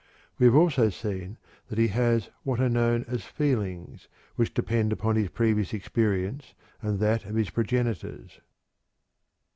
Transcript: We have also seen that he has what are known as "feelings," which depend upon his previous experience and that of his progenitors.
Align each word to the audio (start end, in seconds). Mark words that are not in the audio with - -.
We 0.39 0.47
have 0.47 0.55
also 0.55 0.89
seen 0.89 1.37
that 1.67 1.77
he 1.77 1.89
has 1.89 2.31
what 2.41 2.59
are 2.59 2.69
known 2.71 3.05
as 3.07 3.21
"feelings," 3.23 4.07
which 4.35 4.51
depend 4.51 4.91
upon 4.91 5.15
his 5.15 5.29
previous 5.29 5.75
experience 5.75 6.55
and 6.81 6.97
that 7.01 7.23
of 7.25 7.35
his 7.35 7.51
progenitors. 7.51 8.41